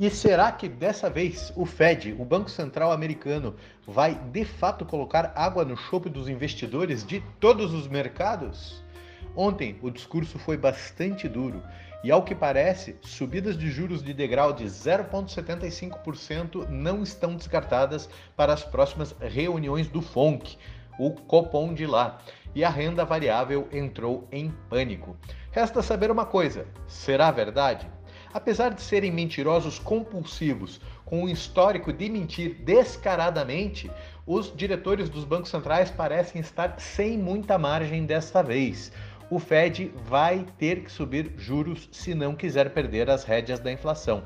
[0.00, 3.54] E será que dessa vez o Fed, o Banco Central Americano,
[3.86, 8.82] vai de fato colocar água no chope dos investidores de todos os mercados?
[9.36, 11.62] Ontem o discurso foi bastante duro
[12.02, 18.54] e, ao que parece, subidas de juros de degrau de 0,75% não estão descartadas para
[18.54, 20.56] as próximas reuniões do FONC,
[20.98, 22.22] o Copom de lá,
[22.54, 25.14] e a renda variável entrou em pânico.
[25.50, 27.86] Resta saber uma coisa: será verdade?
[28.32, 33.90] Apesar de serem mentirosos compulsivos, com um histórico de mentir descaradamente,
[34.24, 38.92] os diretores dos bancos centrais parecem estar sem muita margem desta vez.
[39.28, 44.24] O Fed vai ter que subir juros se não quiser perder as rédeas da inflação.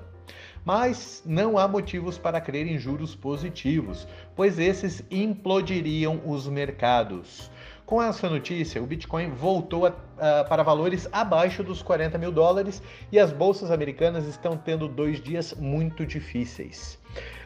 [0.64, 7.50] Mas não há motivos para crer em juros positivos, pois esses implodiriam os mercados.
[7.86, 12.82] Com essa notícia, o Bitcoin voltou a, a, para valores abaixo dos 40 mil dólares
[13.12, 16.98] e as bolsas americanas estão tendo dois dias muito difíceis.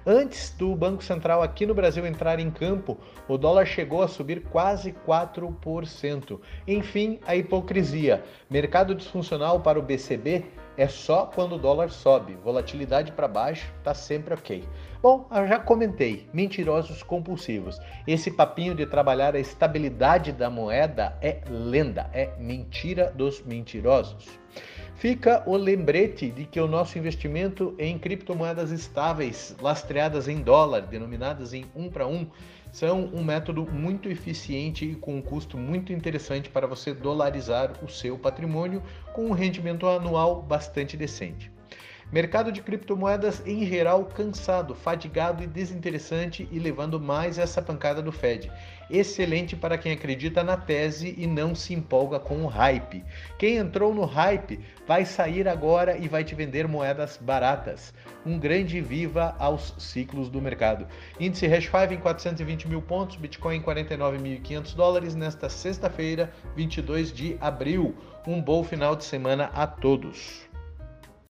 [0.06, 2.96] Antes do Banco Central aqui no Brasil entrar em campo,
[3.28, 6.40] o dólar chegou a subir quase 4%.
[6.66, 8.24] Enfim, a hipocrisia.
[8.48, 10.46] Mercado disfuncional para o BCB
[10.78, 12.36] é só quando o dólar sobe.
[12.36, 14.64] Volatilidade para baixo está sempre ok.
[15.02, 17.78] Bom, eu já comentei, mentirosos compulsivos.
[18.06, 24.26] Esse papinho de trabalhar a estabilidade da moeda é lenda, é mentira dos mentirosos.
[24.98, 31.54] Fica o lembrete de que o nosso investimento em criptomoedas estáveis, lastreadas em dólar, denominadas
[31.54, 32.26] em um para um,
[32.72, 37.88] são um método muito eficiente e com um custo muito interessante para você dolarizar o
[37.88, 38.82] seu patrimônio
[39.12, 41.52] com um rendimento anual bastante decente.
[42.10, 48.10] Mercado de criptomoedas em geral cansado, fadigado e desinteressante e levando mais essa pancada do
[48.10, 48.50] Fed.
[48.90, 53.04] Excelente para quem acredita na tese e não se empolga com o hype.
[53.38, 57.92] Quem entrou no hype vai sair agora e vai te vender moedas baratas.
[58.24, 60.86] Um grande viva aos ciclos do mercado.
[61.20, 67.36] Índice Hash 5 em 420 mil pontos, Bitcoin em 49.500 dólares nesta sexta-feira, 22 de
[67.38, 67.94] abril.
[68.26, 70.47] Um bom final de semana a todos.